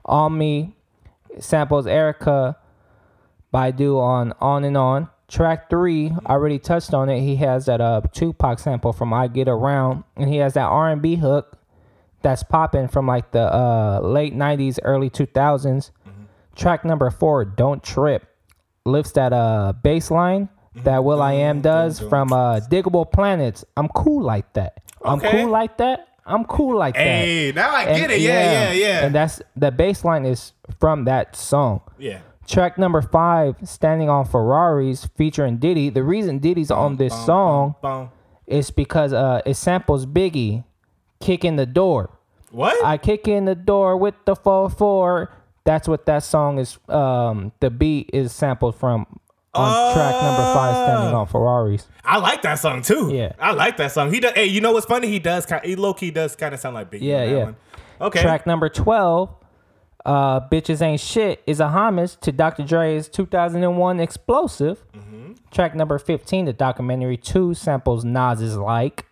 [0.04, 0.74] on me
[1.38, 2.56] samples Erykah
[3.52, 5.08] Badu on on and on.
[5.28, 7.20] Track three, I already touched on it.
[7.20, 10.90] He has that uh Tupac sample from I Get Around, and he has that R
[10.90, 11.58] and B hook
[12.22, 15.90] that's popping from like the uh late '90s, early 2000s.
[16.54, 18.26] Track number four, "Don't Trip,"
[18.84, 20.50] lifts that uh bass line
[20.84, 23.64] that Will I Am does from uh Diggable Planets.
[23.76, 24.82] I'm cool like that.
[25.04, 25.30] I'm Okay.
[25.42, 26.08] cool like that.
[26.26, 27.00] I'm cool like that.
[27.00, 28.20] Hey, now I get And- it.
[28.20, 29.04] Yeah, yeah, yeah.
[29.06, 31.80] And that's the bass line is from that song.
[31.98, 32.18] yeah.
[32.46, 35.88] Track number five, Standing on Ferraris, featuring Diddy.
[35.90, 38.10] The reason Diddy's on this song
[38.46, 40.64] is because uh it samples Biggie
[41.20, 42.10] kick in the door.
[42.50, 42.84] What?
[42.84, 45.28] I kick in the door with the 4-4.
[45.64, 49.06] That's what that song is um the beat is sampled from
[49.54, 51.86] on track number five, Standing on Ferraris.
[52.04, 53.10] I like that song too.
[53.12, 53.32] Yeah.
[53.38, 54.12] I like that song.
[54.12, 54.32] He does.
[54.32, 55.08] Hey, you know what's funny?
[55.08, 55.46] He does.
[55.62, 57.02] He low key does kind of sound like Biggie.
[57.02, 57.44] Yeah, yeah.
[57.44, 57.56] One.
[58.00, 58.20] Okay.
[58.22, 59.30] Track number 12,
[60.04, 62.64] uh, Bitches Ain't Shit, is a homage to Dr.
[62.64, 64.78] Dre's 2001 Xxplosive.
[64.94, 65.32] Mm-hmm.
[65.50, 69.06] Track number 15, the documentary 2, samples Nas's Like.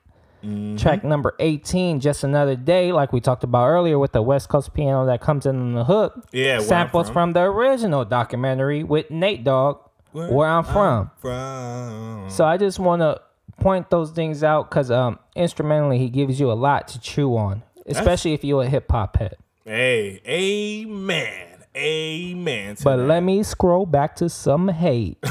[0.44, 0.76] Mm-hmm.
[0.76, 4.72] Track number 18, Just Another Day, like we talked about earlier with the West Coast
[4.72, 6.26] piano that comes in on the hook.
[6.33, 7.14] Yeah, Samples from.
[7.14, 7.33] from.
[7.35, 9.81] the original documentary with Nate Dogg,
[10.12, 11.11] Where, I'm From.
[11.18, 12.31] From.
[12.31, 13.20] So I just want to
[13.61, 17.62] point those things out because um, instrumentally, he gives you a lot to chew on,
[17.87, 19.37] especially if you're a hip hop head.
[19.72, 22.76] Hey, amen, amen.
[22.83, 23.04] But that.
[23.04, 25.16] let me scroll back to some hate.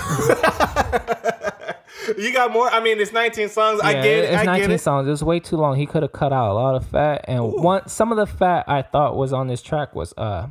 [2.18, 2.70] you got more.
[2.70, 3.82] I mean, it's 19 songs.
[3.82, 4.24] I Yeah, get it.
[4.30, 4.80] It's I 19 get it.
[4.80, 5.10] songs.
[5.10, 5.76] It's way too long.
[5.76, 7.26] He could have cut out a lot of fat.
[7.28, 10.48] And one, some of the fat I thought was on this track was uh,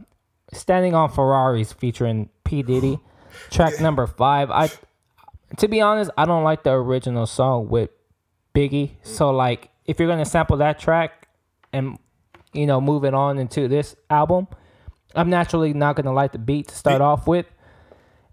[0.53, 2.99] "Standing on Ferraris" featuring P Diddy.
[3.51, 4.51] Track number five.
[4.51, 4.69] I,
[5.57, 7.89] to be honest, I don't like the original song with
[8.55, 8.91] Biggie.
[9.03, 11.27] So like, if you're gonna sample that track
[11.73, 11.99] and
[12.59, 14.49] you know moving on into this album,
[15.15, 17.47] I'm naturally not gonna like the beat to start off with.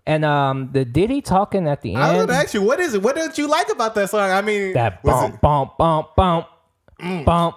[0.08, 2.28] And um, the Diddy talking at the I was end.
[2.28, 3.02] gonna ask you, what is it?
[3.02, 4.30] What did you like about that song?
[4.30, 6.48] I mean, that bump, bump, bump, bump,
[7.26, 7.56] bump,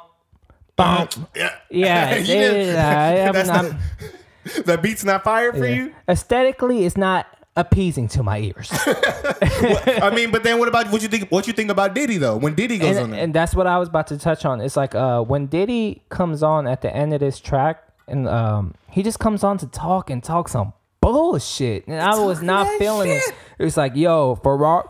[0.77, 1.13] bump.
[1.35, 5.75] Yeah, Yeah, it didn't- I am- that's I'm- not- the beat's not fire for yeah.
[5.75, 5.95] you.
[6.09, 7.27] Aesthetically, it's not
[7.59, 8.71] appeasing to my ears.
[8.73, 11.29] I mean, but then what about what you think?
[11.31, 12.37] What you think about Diddy though?
[12.37, 14.61] When Diddy goes on and, there, and that's what I was about to touch on.
[14.61, 18.75] It's like uh, when Diddy comes on at the end of this track, and um,
[18.89, 23.11] he just comes on to talk and talk some bullshit, and I was not feeling
[23.11, 23.29] shit.
[23.29, 23.35] it.
[23.59, 24.89] It was like, yo, Ferrari.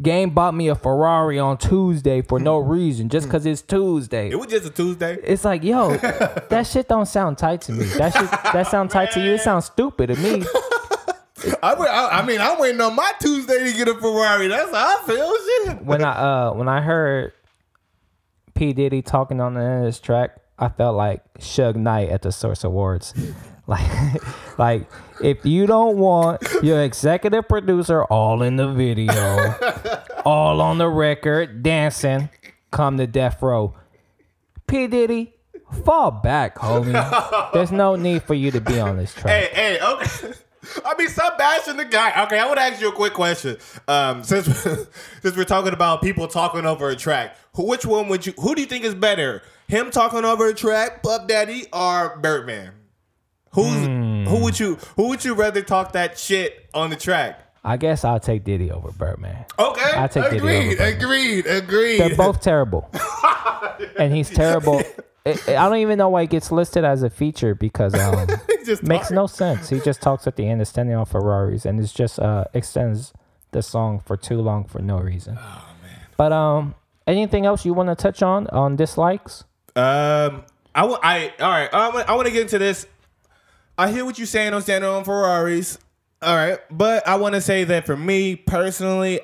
[0.00, 4.30] Game bought me a Ferrari on Tuesday for no reason, just because it's Tuesday.
[4.30, 5.18] it was just a Tuesday.
[5.22, 5.96] It's like, yo,
[6.48, 7.84] that shit don't sound tight to me.
[7.84, 9.32] That shit, that sound tight to you.
[9.32, 10.46] It sounds stupid to me.
[11.62, 14.48] I, I, I mean, I'm waiting on my Tuesday to get a Ferrari.
[14.48, 15.34] That's how I feel.
[15.66, 15.84] Shit.
[15.84, 17.32] when I uh when I heard
[18.54, 22.22] P Diddy talking on the end of this track, I felt like Suge Knight at
[22.22, 23.14] the Source Awards.
[23.66, 24.22] Like,
[24.58, 24.90] like
[25.22, 29.54] if you don't want your executive producer all in the video,
[30.24, 32.28] all on the record, dancing,
[32.70, 33.74] come to death row.
[34.66, 35.34] P Diddy,
[35.84, 37.52] fall back, homie.
[37.52, 39.52] There's no need for you to be on this track.
[39.52, 40.32] Hey, hey, okay.
[40.84, 42.24] I mean, stop bashing the guy.
[42.24, 43.56] Okay, I want to ask you a quick question.
[43.88, 44.46] Um, since
[45.22, 48.32] since we're talking about people talking over a track, who, which one would you?
[48.40, 49.42] Who do you think is better?
[49.68, 52.72] Him talking over a track, Puff Daddy, or Birdman?
[53.54, 53.86] Who's
[54.28, 57.40] who would you who would you rather talk that shit on the track?
[57.64, 59.44] I guess I'll take Diddy over Birdman.
[59.58, 62.00] Okay, I'll take Diddy agreed, over agreed, agreed.
[62.00, 62.90] They're both terrible.
[63.98, 64.82] and he's terrible.
[65.24, 68.28] I I don't even know why it gets listed as a feature because um,
[68.64, 69.68] just makes no sense.
[69.68, 73.12] He just talks at the end of standing on Ferraris and it's just uh, extends
[73.52, 75.38] the song for too long for no reason.
[75.38, 76.00] Oh man.
[76.16, 76.74] But um,
[77.06, 79.44] anything else you want to touch on on dislikes?
[79.74, 81.04] Um, I want.
[81.04, 81.72] I all right.
[81.72, 82.08] I want.
[82.08, 82.86] I want to get into this.
[83.78, 85.78] I hear what you're saying on standing on Ferraris.
[86.20, 89.20] All right, but I want to say that for me personally,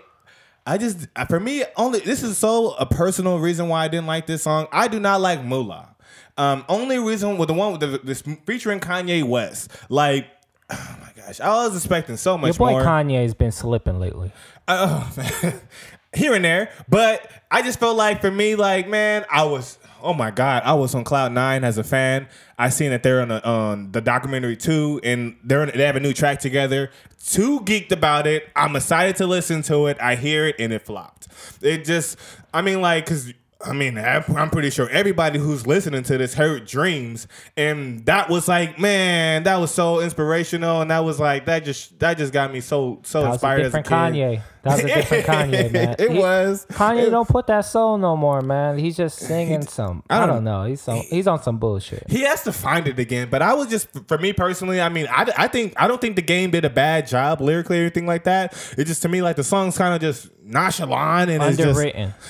[0.69, 4.27] I just for me only this is so a personal reason why I didn't like
[4.27, 4.69] this song.
[4.71, 5.97] I do not like Moolah.
[6.37, 9.71] Um, only reason with the one with the this featuring Kanye West.
[9.89, 10.27] Like,
[10.71, 12.59] oh my gosh, I was expecting so much.
[12.59, 12.83] Your boy more.
[12.83, 14.31] Kanye has been slipping lately.
[14.69, 15.61] Oh man.
[16.15, 16.71] Here and there.
[16.89, 20.75] But I just felt like for me, like, man, I was oh my God, I
[20.75, 22.29] was on Cloud Nine as a fan.
[22.59, 26.01] I seen that they're on, a, on the documentary too, and they're they have a
[26.01, 26.91] new track together.
[27.25, 28.49] Too geeked about it.
[28.57, 29.97] I'm excited to listen to it.
[30.01, 31.29] I hear it and it flopped.
[31.61, 32.19] It just
[32.53, 33.33] I mean, like, cause
[33.65, 38.47] I mean, I'm pretty sure everybody who's listening to this heard Dreams, and that was
[38.47, 42.53] like, man, that was so inspirational, and that was like, that just that just got
[42.53, 44.15] me so so That inspired different as a kid.
[44.15, 44.43] Kanye.
[44.63, 45.97] That was a different Kanye, man.
[45.99, 46.67] It He- was.
[46.71, 48.79] Kanye It- don't put that soul no more, man.
[48.79, 50.03] He's just singing some.
[50.11, 50.65] I don't, don't- know.
[50.65, 50.85] He's.
[51.09, 52.05] He's on some bullshit.
[52.11, 53.29] He has to find it again.
[53.31, 56.17] But I was just, for me personally, I mean, I, I think, I don't think
[56.17, 58.55] the game did a bad job lyrically or anything like that.
[58.77, 61.81] It just, to me, like the song's kind of just nonchalant and it's just,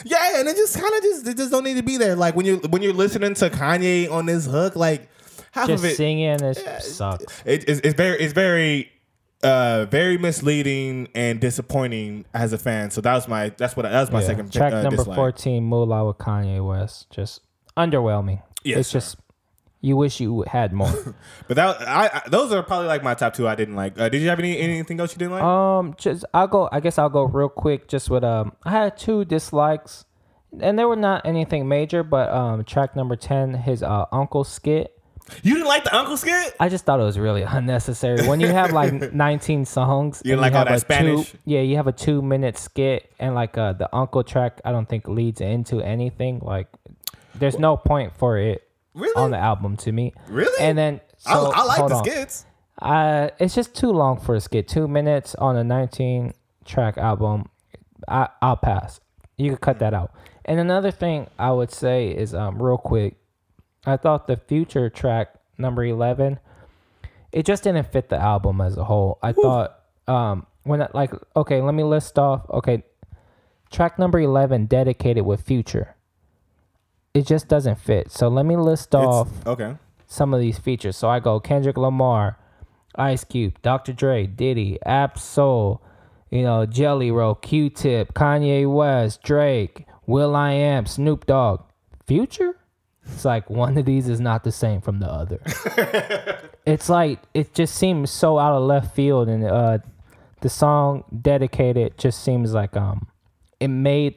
[0.05, 2.15] yeah, and it just kind of just, it just don't need to be there.
[2.17, 5.09] Like when you're, when you're listening to Kanye on this hook, like
[5.53, 7.43] half Just of it, singing it sucks.
[7.45, 8.91] it, it's, it's very, it's very,
[9.43, 12.91] uh, very misleading and disappointing as a fan.
[12.91, 14.27] So that was my, that's what, that was my Yeah.
[14.27, 15.17] second track uh, number dislike.
[15.17, 17.41] 14 moolah with kanye west just
[17.77, 18.99] underwhelming Yes, it's sir.
[18.99, 19.17] just
[19.81, 20.91] you wish you had more
[21.47, 23.97] But that, I, I, those are probably like my top two I didn't like.
[23.99, 25.43] Uh, did you have any anything else you didn't like?
[25.45, 28.97] um just i'll go i guess i'll go real quick just with um i had
[28.97, 30.05] two dislikes
[30.61, 34.98] and they were not anything major but um track number 10 his uh uncle skit
[35.43, 36.55] You didn't like the Uncle skit?
[36.59, 38.27] I just thought it was really unnecessary.
[38.27, 41.31] When you have like 19 songs, You like all have that Spanish?
[41.33, 44.73] Two, yeah, you have a two minute skit, and like uh, the uncle track, I
[44.73, 46.41] don't think leads into anything.
[46.43, 46.69] Like,
[47.35, 49.15] there's no point for it Really?
[49.17, 50.13] on the album to me.
[50.29, 50.63] Really?
[50.65, 52.05] And then I, so, I like the on.
[52.05, 52.47] skits.
[52.81, 54.69] Uh, it's just too long for a skit.
[54.69, 56.33] Two minutes on a 19
[56.65, 57.49] track album.
[58.07, 59.01] I I'll pass.
[59.37, 60.13] You could cut that out.
[60.45, 63.17] And another thing I would say is um real quick.
[63.91, 66.39] I thought the future track number 11
[67.31, 69.19] it just didn't fit the album as a whole.
[69.23, 72.83] I thought um when I, like okay, let me list off okay
[73.71, 75.95] track number 11 dedicated with future.
[77.15, 78.11] It just doesn't fit.
[78.11, 79.77] So let me list off It's, okay.
[80.07, 80.97] some of these features.
[80.97, 82.39] So I go Kendrick Lamar,
[82.95, 83.93] Ice Cube, Dr.
[83.93, 85.83] Dre, Diddy, Ab-Soul,
[86.31, 91.63] you know, Jelly Roll, Q Tip, Kanye West, Drake, Will I Am, Snoop Dogg.
[92.07, 92.57] Future?
[93.13, 95.41] It's like one of these is not the same from the other.
[96.67, 99.79] it's like it just seems so out of left field and uh
[100.41, 103.09] the song dedicated just seems like um
[103.61, 104.15] it made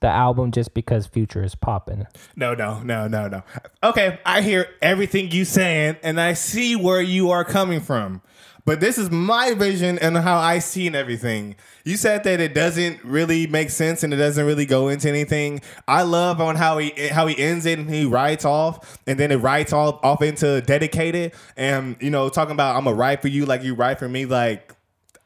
[0.00, 2.06] the album just because Future is popping.
[2.36, 3.42] No, no, no, no, no.
[3.82, 8.20] Okay, I hear everything you saying, and I see where you are coming from.
[8.66, 11.56] But this is my vision and how I seen everything.
[11.84, 15.60] You said that it doesn't really make sense and it doesn't really go into anything.
[15.86, 19.30] I love on how he how he ends it and he writes off, and then
[19.30, 23.28] it writes all off into dedicated, and you know talking about I'm a write for
[23.28, 24.24] you like you write for me.
[24.24, 24.74] Like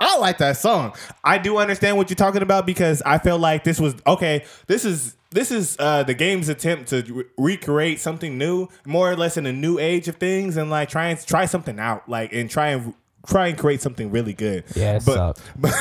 [0.00, 0.94] I like that song.
[1.22, 4.44] I do understand what you're talking about because I feel like this was okay.
[4.66, 9.16] This is this is uh, the game's attempt to re- recreate something new, more or
[9.16, 12.32] less in a new age of things, and like try and try something out, like
[12.32, 12.94] and try and
[13.28, 14.64] try and create something really good.
[14.74, 15.72] Yeah, but but,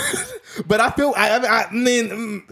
[0.67, 2.43] but I feel I, I mean, I mean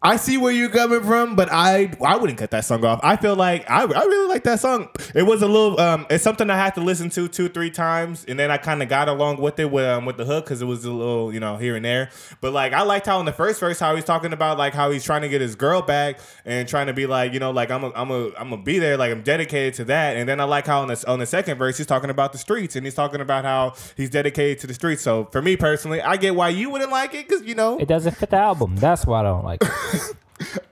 [0.00, 3.00] I see where you're coming from, but I I wouldn't cut that song off.
[3.02, 4.88] I feel like I, I really like that song.
[5.14, 8.24] It was a little um it's something I had to listen to two three times,
[8.28, 10.62] and then I kind of got along with it with um, with the hook because
[10.62, 12.10] it was a little you know here and there.
[12.40, 14.90] But like I liked how in the first verse how he's talking about like how
[14.90, 17.70] he's trying to get his girl back and trying to be like you know like
[17.70, 20.16] I'm a, I'm a I'm gonna be there like I'm dedicated to that.
[20.16, 22.38] And then I like how on the on the second verse he's talking about the
[22.38, 25.02] streets and he's talking about how he's dedicated to the streets.
[25.02, 27.88] So for me personally, I get why you wouldn't like it because you know It
[27.88, 28.76] doesn't fit the album.
[28.76, 29.70] That's why I don't like it.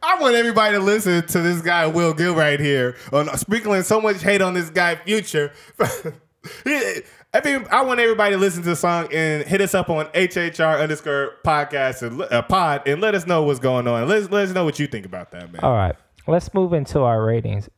[0.02, 4.00] I want everybody to listen to this guy Will Gill right here on sprinkling so
[4.00, 5.52] much hate on this guy Future.
[7.34, 10.06] I mean, I want everybody to listen to the song and hit us up on
[10.06, 14.08] HHR underscore podcast and uh, pod and let us know what's going on.
[14.08, 15.62] Let us, let us know what you think about that, man.
[15.62, 17.68] All right, let's move into our ratings.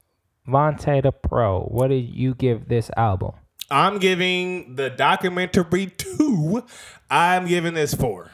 [0.46, 3.32] Vontae the Pro, what did you give this album?
[3.70, 6.64] I'm giving the documentary two.
[7.10, 8.30] I'm giving this four.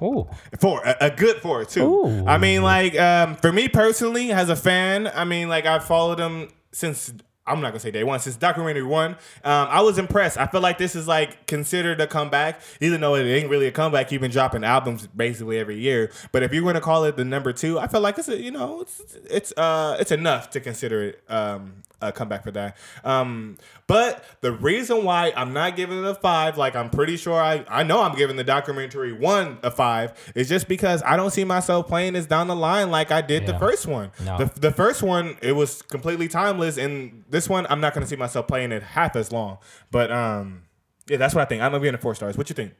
[0.00, 1.84] Ooh, Four, a, a good four too.
[1.84, 2.26] Ooh.
[2.26, 6.18] I mean, like um, for me personally, as a fan, I mean, like I've followed
[6.18, 7.12] him since
[7.46, 9.12] I'm not gonna say day one since documentary one.
[9.44, 10.38] Um, I was impressed.
[10.38, 13.72] I feel like this is like considered a comeback, even though it ain't really a
[13.72, 14.10] comeback.
[14.10, 16.10] You've been dropping albums basically every year.
[16.32, 18.50] But if you're gonna call it the number two, I feel like it's a, you
[18.50, 22.76] know it's it's uh it's enough to consider it um a comeback for that.
[23.04, 27.40] Um, but the reason why I'm not giving it a five, like I'm pretty sure
[27.40, 31.30] I I know I'm giving the documentary one a five, is just because I don't
[31.30, 34.10] see myself playing this down the line like I did the first one.
[34.24, 34.38] No.
[34.38, 38.16] The, the first one it was completely timeless, and this one I'm not gonna see
[38.16, 39.58] myself playing it half as long.
[39.90, 40.62] But um,
[41.08, 41.62] yeah, that's what I think.
[41.62, 42.36] I'm gonna be in four stars.
[42.36, 42.72] What you think?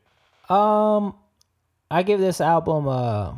[0.50, 1.14] um,
[1.90, 3.34] I give this album uh,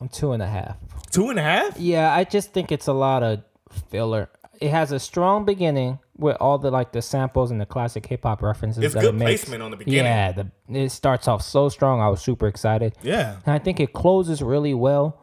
[0.00, 0.76] a two and a half.
[1.10, 1.78] Two and a half?
[1.78, 3.42] Yeah, I just think it's a lot of
[3.90, 4.30] filler.
[4.62, 8.22] It has a strong beginning with all the like the samples and the classic hip
[8.22, 8.82] hop references.
[8.84, 9.42] It's that good it makes.
[9.42, 10.04] placement on the beginning.
[10.04, 12.00] Yeah, the it starts off so strong.
[12.00, 12.94] I was super excited.
[13.02, 13.36] Yeah.
[13.44, 15.18] And I think it closes really well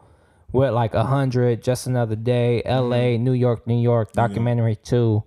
[0.52, 3.24] with like a hundred, just another day, L.A., Mm-hmm.
[3.24, 5.22] New York, New York, documentary too.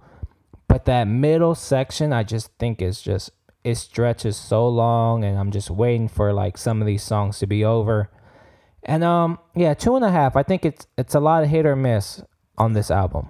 [0.68, 3.32] But that middle section, I just think is just
[3.64, 7.48] it stretches so long, and I'm just waiting for like some of these songs to
[7.48, 8.10] be over.
[8.84, 10.36] And um, yeah, two and a half.
[10.36, 12.22] I think it's it's a lot of hit or miss
[12.58, 13.28] on this album.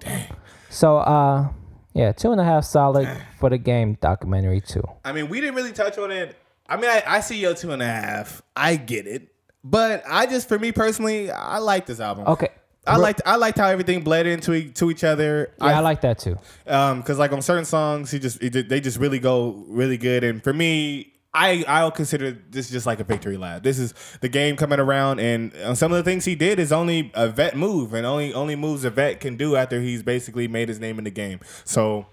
[0.74, 1.48] So uh,
[1.92, 3.08] yeah, two and a half solid
[3.38, 4.82] for the game documentary too.
[5.04, 6.36] I mean, we didn't really touch on it.
[6.68, 8.42] I mean, I, I see your two and a half.
[8.56, 9.28] I get it,
[9.62, 12.26] but I just, for me personally, I like this album.
[12.26, 12.48] Okay.
[12.86, 15.54] I liked I liked how everything bled into to each other.
[15.58, 16.36] Yeah, I, like that too.
[16.66, 20.22] um because like on certain songs, he just it, they just really go really good.
[20.22, 23.62] And for me, I I'll consider this just like a victory lap.
[23.62, 26.72] This is the game coming around, and uh, some of the things he did is
[26.72, 30.46] only a vet move, and only only moves a vet can do after he's basically
[30.46, 31.40] made his name in the game.
[31.64, 32.06] So.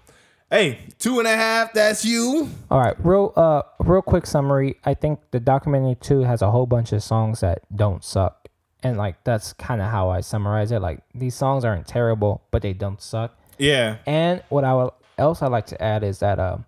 [0.50, 1.72] Hey, two and a half.
[1.72, 2.50] That's you.
[2.70, 4.76] All right, real uh real quick summary.
[4.84, 8.50] I think the documentary two has a whole bunch of songs that don't suck.
[8.82, 10.80] And like that's kind of how I summarize it.
[10.80, 13.34] Like these songs aren't terrible, but they don't suck.
[13.56, 13.96] Yeah.
[14.04, 16.66] And what I will else I like to add is that um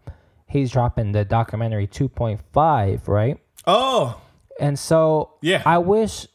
[0.55, 3.39] he's dropping the documentary 2.5, right?
[3.67, 4.21] Oh,
[4.59, 5.63] And so Yeah.
[5.67, 6.27] I wish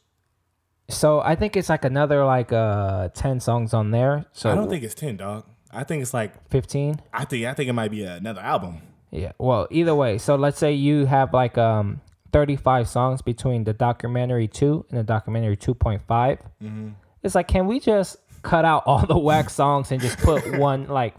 [0.89, 4.25] so I think it's like another like uh 10 songs on there.
[4.33, 5.45] So I don't think it's ten, dog.
[5.71, 6.99] I think it's like 15.
[7.13, 8.81] I think I think it might be another album.
[9.11, 9.33] Yeah.
[9.37, 10.17] Well, either way.
[10.17, 12.01] So let's say you have like um
[12.33, 16.01] 35 songs between the documentary 2 and the documentary 2.5.
[16.07, 16.89] Mm-hmm.
[17.23, 20.87] It's like can we just cut out all the whack songs and just put one
[20.87, 21.13] like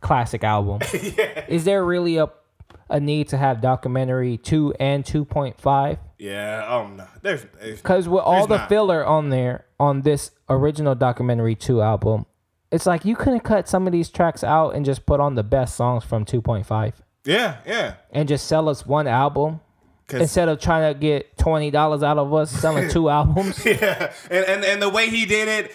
[0.00, 0.80] classic album?
[0.92, 1.44] yeah.
[1.48, 2.26] Is there really a
[2.92, 5.98] a need to have documentary 2 and 2.5?
[6.18, 6.64] Yeah.
[6.68, 7.06] Um, oh no.
[7.22, 7.46] There's.
[7.60, 8.68] there's Cuz with all the not.
[8.68, 12.26] filler on there on this original documentary 2 album,
[12.70, 15.42] it's like you couldn't cut some of these tracks out and just put on the
[15.42, 16.92] best songs from 2.5
[17.24, 17.56] yeah.
[17.66, 17.94] Yeah.
[18.10, 19.60] and just sell us one album
[20.10, 23.64] instead of trying to get twenty dollars out of us selling two albums.
[23.64, 24.12] yeah.
[24.30, 25.72] And, and and the way he did it.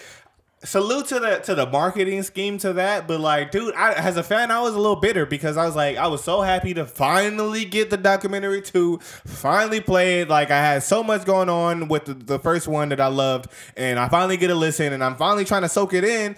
[0.64, 4.24] Salute to the to the marketing scheme to that, but like, dude, I, as a
[4.24, 6.84] fan, I was a little bitter because I was like, I was so happy to
[6.84, 10.28] finally get the documentary two, finally play it.
[10.28, 13.52] Like, I had so much going on with the, the first one that I loved,
[13.76, 16.34] and I finally get a listen, and I'm finally trying to soak it in.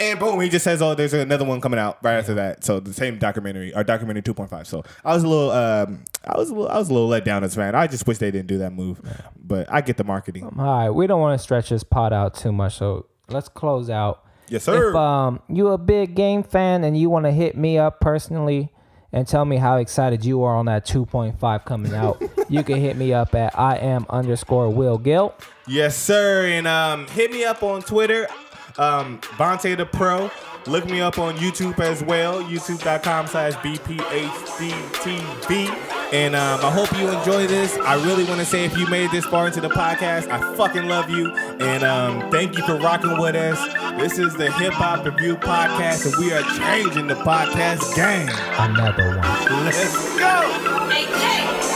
[0.00, 2.80] And boom, he just says, "Oh, there's another one coming out right after that." So
[2.80, 4.66] the same documentary, or documentary 2.5.
[4.66, 7.24] So I was a little, um, I was a little, I was a little let
[7.24, 7.74] down as a fan.
[7.76, 9.00] I just wish they didn't do that move,
[9.36, 10.44] but I get the marketing.
[10.44, 13.90] All right, we don't want to stretch this pot out too much, so let's close
[13.90, 14.24] out.
[14.48, 14.90] Yes, sir.
[14.90, 18.70] If um you a big game fan and you want to hit me up personally
[19.12, 22.96] and tell me how excited you are on that 2.5 coming out, You can hit
[22.96, 25.34] me up at I am underscore Will Gill.
[25.68, 26.46] Yes, sir.
[26.46, 28.26] And um, hit me up on Twitter,
[28.78, 30.30] um, Vontae the Pro.
[30.66, 34.92] Look me up on YouTube as well, youtube.com slash BPHDTV.
[36.12, 37.78] And um, I hope you enjoy this.
[37.78, 40.86] I really want to say if you made this far into the podcast, I fucking
[40.86, 41.32] love you.
[41.34, 43.58] And um, thank you for rocking with us.
[43.98, 48.28] This is the Hip Hop Review Podcast, and we are changing the podcast game.
[48.58, 49.64] Another one.
[49.64, 50.42] Let's go.
[50.90, 51.69] Hey, hey.